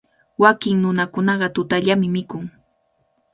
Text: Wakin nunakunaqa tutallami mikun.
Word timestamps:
Wakin 0.43 0.77
nunakunaqa 0.83 1.47
tutallami 1.55 2.07
mikun. 2.15 2.45